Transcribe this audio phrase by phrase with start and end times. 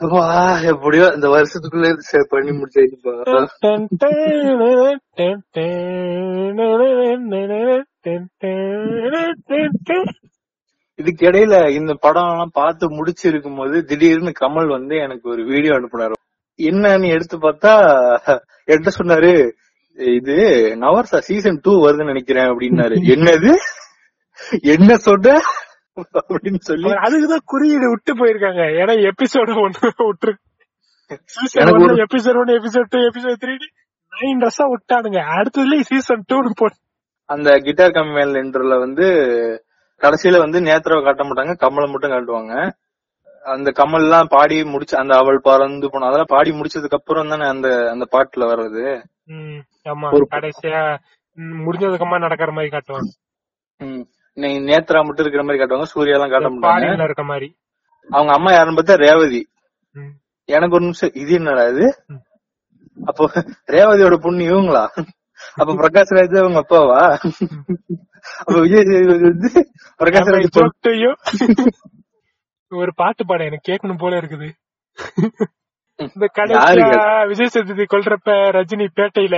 [0.00, 3.12] வா எப்படியோ இந்த வருஷத்துக்குள்ள பண்ணி முடிச்சாச்சுப்பா.
[10.94, 16.12] இதுக்கு இடையில இந்த படம் எல்லாம் பார்த்து முடிச்சிருக்கும் போது திடீர்னு கமல் வந்து எனக்கு ஒரு வீடியோ அனுப்புனாரு.
[16.58, 17.72] என்னன்னு எடுத்து பார்த்தா
[18.66, 19.50] என்கிட்ட சொன்னாரு
[19.96, 20.36] இது
[20.80, 22.94] நவர்சா சீசன் டூ வருதுன்னு நினைக்கிறேன் அப்படின்னாரு.
[23.14, 23.54] என்னது?
[24.62, 25.40] என்ன சொன்ன
[26.28, 28.62] அப்படின்னு சொல்லி அதுக்குதான் குறியீடு விட்டு போயிருக்காங்க.
[28.80, 30.42] ஏன்னா எபிசோடு ஒண்ணு ஒரு-
[32.04, 33.56] episode one episode two episode three
[34.20, 35.20] nine ட்ரெஸ்ஸா விட்டானுங்க.
[35.20, 36.76] அடுத்ததுல சீசன் டூ போட்டு
[37.24, 39.04] அந்த கிட்டார் கம்மேல் என்ட்ரல வந்து
[39.98, 42.70] கடைசியில வந்து நேத்ராவை காட்ட மாட்டாங்க கமலை மட்டும் காட்டுவாங்க.
[43.44, 47.90] அந்த கமல் எல்லாம் பாடி முடிச்சு அந்த அவள் பறந்து போன அதெல்லாம் பாடி முடிச்சதுக்கு அப்புறம் தானே அந்த
[47.90, 49.02] அந்த பாட்டுல வர்றது.
[49.84, 50.10] ஆமா.
[50.30, 50.98] கடைசியா
[51.36, 53.12] முடிஞ்சதுக்கு அம்மா நடக்கிற மாதிரி காட்டுவாங்க.
[54.36, 54.42] ம்.
[54.42, 57.48] நே- நேத்ரா மட்டும் இருக்கிற மாதிரி காட்டுவாங்க சூர்யா எல்லாம் காட்ட மாட்டாங்க இருக்க மாதிரி
[58.08, 59.42] அவங்க அம்மா யாருன்னு பார்த்தா ரேவதி.
[60.48, 61.86] எனக்கு ஒரு நிமிஷம் இது என்னடா இது.
[62.98, 63.24] அப்போ
[63.68, 64.82] ரேவதியோட பொண்ணு இவங்களா
[65.56, 66.98] அப்ப பிரகாஷ் ராஜ் அவங்க அப்பாவா
[68.40, 69.50] அப்ப விஜய் சேதுபதி வந்து
[70.00, 70.58] பிரகாஷ் ராஜ்
[70.96, 71.12] you?
[72.72, 74.48] ஒரு பாட்டு பாட எனக்கு கேட்கணும் போல இருக்குது
[75.98, 76.86] இந்த கடைசியா?
[77.28, 79.36] விஜய் சேதுபதி கொல்றப்ப ரஜினி பேட்டையில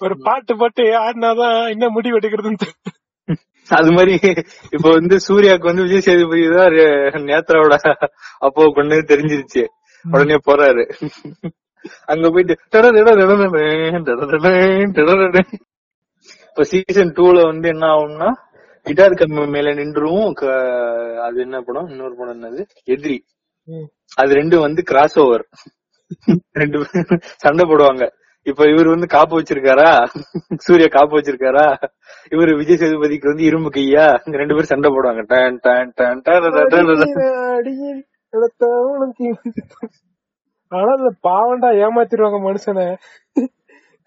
[0.00, 2.68] ஒரு பாட்டு போட்டு ஆடினாதான் என்ன முடிவு எடுக்கிறதுன்னு.
[3.70, 4.14] அது மாதிரி
[4.72, 6.76] இப்ப வந்து சூர்யாவுக்கு வந்து விஜய் சேதுபதி தான்
[7.28, 7.76] நேத்ராவோட
[8.38, 9.62] அப்போ பொண்ணு தெரிஞ்சிருச்சு
[10.04, 10.84] உடனே போறாரு
[12.12, 12.54] அங்க போயிட்டு.
[16.48, 18.28] இப்ப சீசன் டூல வந்து என்ன ஆகும்னா
[18.86, 20.30] கிட்டார் கம்மி மேல நின்றுவும்
[21.26, 23.18] அது என்ன படம் இன்னொரு படம் என்னது எதிரி.
[24.16, 25.44] அது ரெண்டும் வந்து கிராஸ் ஓவர்
[26.54, 28.04] ரெண்டு பேரும் சண்டை போடுவாங்க
[28.50, 29.90] இப்ப இவர் வந்து காப்பு வச்சிருக்காரா?
[30.66, 31.66] சூர்யா காப்பு வச்சிருக்காரா?
[32.34, 34.06] இவரு விஜய் சேதுபதிக்கு வந்து இரும்பு கையா?
[34.26, 35.22] இங்க ரெண்டு பேரும் சண்டை போடுவாங்க.
[35.32, 36.90] டன் டன் டன் டன்
[40.72, 42.84] ஆனா அந்த பாவண்டா ஏமாத்திருவாங்க மனுஷனை.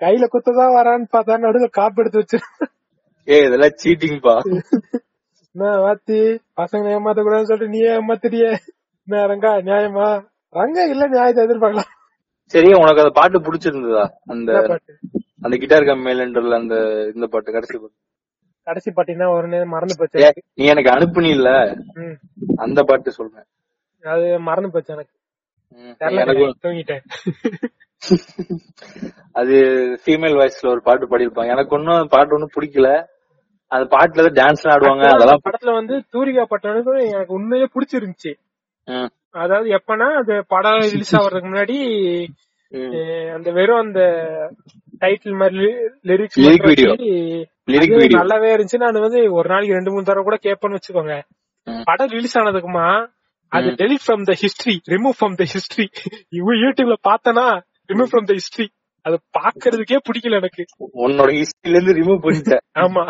[0.02, 2.38] கையில குத்ததான் வரான்னு பார்த்தா நடுவுல காப்பு எடுத்து வச்சு
[3.28, 4.36] ஏய் இதெல்லாம் சீட்டிங் பா
[5.56, 6.20] என்ன வாத்தி?
[6.60, 8.52] பசங்க ஏமாத்த கூடாதுன்னு சொல்லிட்டு நீ ஏமாத்திட்டியே.
[9.08, 10.08] என்ன ரங்கா நியாயமா?
[10.56, 11.92] ரங்கா இல்ல நியாயத்தை எதிர்பார்க்கலாம்.
[12.52, 14.06] சரி உனக்கு அந்த பாட்டு பிடிச்சிருந்ததா?
[14.28, 14.94] அந்த பாட்டு?
[15.42, 16.76] அந்த கிட்டார் கம்மேலன்றல அந்த
[17.16, 17.96] இந்த பாட்டு கடைசி பாட்டு?
[18.68, 21.50] கடைசி பாட்டினா ஒரு மறந்து போச்சு நீ எனக்கு அனுப்புனில்ல.
[22.58, 23.48] அந்த பாட்டு சொல்றேன்.
[24.04, 25.14] அது மறந்து போச்சு எனக்கு.
[26.64, 27.04] தூங்கிட்டேன்.
[29.32, 29.56] அது
[30.02, 32.88] ஃபீமேல் வாய்ஸ்ல ஒரு பாட்டு பாடியிருப்பாங்க எனக்கு ஒன்னும் பாட்டு ஒன்னும் பிடிக்கல.
[33.72, 38.32] அந்த பாட்டுல டான்ஸ் ஆடுவாங்க அதெல்லாம் படத்துல வந்து தூரிகா பட்டனுக்கு எனக்கு உண்மையே பிடிச்சிருந்துச்சு.
[39.36, 41.78] அதாவது எப்பனா அது படம் ரிலீஸ் ஆகுறதுக்கு முன்னாடி
[43.36, 44.02] அந்த வெறும் அந்த
[45.02, 45.68] டைட்டில் மாதிரி
[46.10, 46.40] லிரிக்ஸ்.
[48.18, 48.84] நல்லாவே இருந்துச்சு.
[48.84, 51.16] நான் வந்து ஒரு நாளைக்கு ரெண்டு மூணு தடவை கூட கேட்பேன்னு வச்சுக்கோங்க.
[51.88, 52.88] படம் ரிலீஸ் ஆனதுக்குமா
[53.52, 53.70] அது.
[53.82, 55.86] Delete from the history remove from the history
[56.34, 57.46] இவ யூடியூப்ல பார்த்தனா
[57.90, 58.68] ரிமூவ் ஃப்ரம் த ஹிஸ்டரி
[59.06, 60.64] அது பாக்குறதுக்கே பிடிக்கல எனக்கு.
[61.02, 63.04] உன்னோட ஹிஸ்டரியில இருந்து ரிமூவ் பண்ணிட்டேன் ஆமா.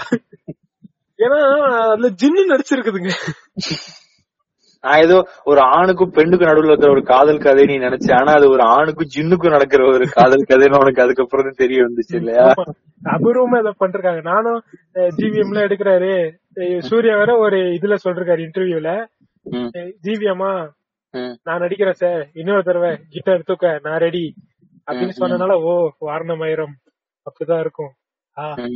[1.20, 1.40] ஏன்னா
[1.86, 3.12] அதுல ஜின்னு நடிச்சிருக்குதுங்க.
[4.84, 8.64] நான் ஏதோ ஒரு ஆணுக்கும் பெண்ணுக்கும் நடுவுல இருக்கிற ஒரு காதல் கதை நீ நினைச்ச ஆனா அது ஒரு
[8.74, 12.48] ஆணுக்கும் ஜின்னுக்கும் நடக்கிற ஒரு காதல் கதைன்னு உனக்கு அதுக்கப்புறம் தான் தெரிய வந்துச்சு இல்லையா.
[13.14, 14.60] அபூர்வமா இதை பண்றாங்க நானும்
[15.20, 16.12] ஜிவிஎம் எல்லாம் எடுக்கிறாரு.
[16.88, 18.90] சூர்யா வேற ஒரு இதுல சொல்றாரு இன்டர்வியூல
[20.06, 20.52] ஜிவிஎம்மா
[21.48, 22.24] நான் நடிக்கிறேன் சார்.
[22.42, 24.26] இன்னொரு தடவை கிட்டார் தூக்க நான் ரெடி
[24.88, 25.74] அப்படின்னு சொன்னனால ஓ
[26.08, 26.74] வாரணமாயிரம்.
[27.28, 27.92] அப்படிதான் இருக்கும்.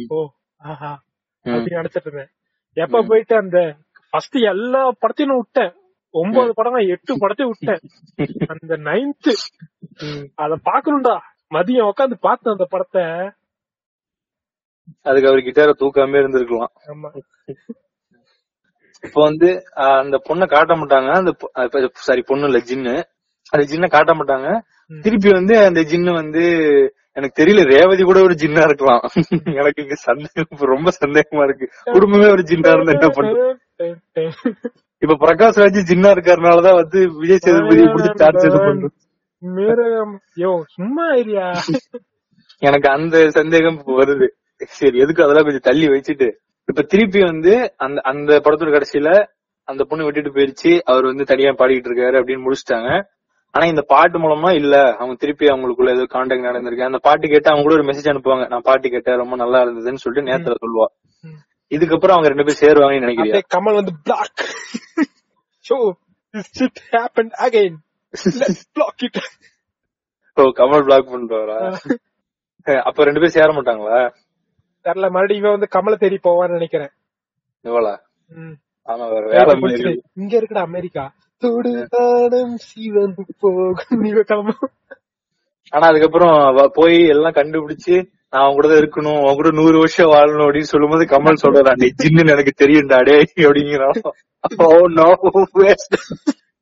[0.09, 0.19] ஓ
[0.61, 0.91] ஆஹா.
[1.45, 2.31] அப்படின்னு நினைச்சிட்டு இருந்தேன்.
[2.77, 3.57] எப்ப போயிட்டு அந்த
[4.13, 5.73] ஃபர்ஸ்ட் எல்லா படத்தையும் விட்டேன்.
[6.19, 7.81] ஒன்பது படம் எட்டு படத்தையும் விட்டேன்.
[8.53, 9.29] அந்த நைன்த்
[10.43, 11.15] அத பாக்கணும்டா
[11.51, 13.03] மதியம் உட்காந்து பார்த்தேன் அந்த படத்தை.
[15.05, 16.73] அதுக்கு அவர் கிட்டார தூக்காம இருந்திருக்கலாம்.
[19.03, 19.49] இப்ப வந்து
[19.97, 21.09] அந்த பொண்ணை காட்ட மாட்டாங்க.
[21.17, 21.31] அந்த
[22.07, 22.95] சாரி பொண்ணு இல்ல ஜின்னு
[23.53, 24.47] அந்த ஜின்ன காட்ட மாட்டாங்க.
[25.03, 26.43] திருப்பி வந்து அந்த ஜின்னு வந்து
[27.17, 29.03] எனக்கு தெரியல ரேவதி கூட ஒரு ஜின்னா இருக்கலாம்.
[29.59, 31.67] எனக்கு இங்க சந்தேகம் ரொம்ப சந்தேகமா இருக்கு.
[31.91, 33.55] குடும்பமே ஒரு ஜின்னா இருந்தா என்ன பண்ணும்
[35.01, 38.95] இப்ப பிரகாஷ் ராஜ் ஜின்னா இருக்கறனாலதான் வந்து விஜய் சேதுபதி பிடிச்சி டார்ச்சர் பண்றது
[39.43, 40.13] மேரம்
[40.43, 41.47] யோ சும்மா ஐரியா
[42.61, 44.27] எனக்கு அந்த சந்தேகம் வருது.
[44.77, 46.27] சரி எதுக்கு அதெல்லாம் கொஞ்சம் தள்ளி வச்சுட்டு
[46.69, 47.51] இப்ப திருப்பி வந்து
[47.85, 49.09] அந்த அந்த படத்தோட கடைசியில
[49.67, 52.89] அந்த பொண்ணு விட்டுட்டு போயிருச்சு அவர் வந்து தனியா பாடிக்கிட்டு இருக்காரு அப்படின்னு முடிச்சிட்டாங்க.
[53.53, 56.89] ஆனா இந்த பாட்டு மூலமா இல்ல அவங்க திருப்பி அவங்களுக்குள்ள ஏதோ கான்டாக்ட் நடந்திருக்கு.
[56.89, 60.29] அந்த பாட்டு கேட்டு அவங்க கூட ஒரு மெசேஜ் அனுப்புவாங்க நான் பாட்டு கேட்டேன் ரொம்ப நல்லா இருந்ததுன்னு சொல்லிட்டு
[60.29, 60.87] நேத்துல சொல்லுவா.
[61.71, 64.43] இதுக்கப்புறம் அவங்க ரெண்டு பேரும் சேருவாங்கன்னு அப்படியே கமல் வந்து block
[65.65, 65.77] show
[66.33, 67.77] this shit happen again
[68.73, 69.19] block it
[70.37, 71.59] oh Kamal block பண்றாரா
[72.83, 73.99] அப்ப ரெண்டு பேரும் சேர மாட்டாங்களா?
[74.85, 76.91] தெரியல மறுபடியும் இவன் வந்து கமலை தேடி போவான்னு நினைக்கிறேன்.
[77.65, 77.93] இவளா.
[78.87, 79.53] ஆமா வேற வேலை
[80.13, 81.03] இங்க இருக்குடா அமெரிக்கா.
[81.41, 84.53] தொடுதானம் சிவந்து போகும்.
[85.73, 86.37] ஆனா அதுக்கப்புறம்
[86.73, 87.95] போய் எல்லாம் கண்டுபிடிச்சு
[88.33, 91.87] நான் அவன் கூட தான் இருக்கணும் அவன் கூட நூறு வருஷம் வாழணும் அப்படின்னு சொல்லும்போது கமல் சொல்றான் நீ
[92.01, 93.99] ஜின்னு எனக்கு தெரியும்டா டே அப்படிங்கிறான்.
[94.65, 95.07] ஓ நோ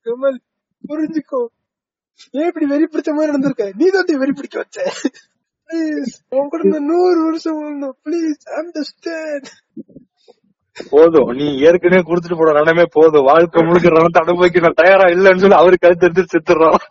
[0.06, 0.38] கமல்
[0.84, 1.42] புரிஞ்சுக்கோ.
[2.40, 3.66] ஏன் இப்படி வெறி பிடிச்ச மாதிரி நடந்திருக்க?
[3.80, 4.78] நீ தான் வெறி பிடிக்க வச்ச.
[5.70, 7.96] ப்ளீஸ் உன் கூட நூறு வருஷம் வாழணும்.
[8.06, 9.50] ப்ளீஸ் அண்டர்ஸ்டாண்ட்
[10.78, 13.28] போதும் நீ ஏற்கனவே குடுத்துட்டு போன ரணமே போதும்.
[13.32, 16.82] வாழ்க்கை முழுக்க ரணத்தை அனுபவிக்க நான் தயாரா இல்லைன்னு சொல்லி அவரு கழுத்து எடுத்து செத்துறான்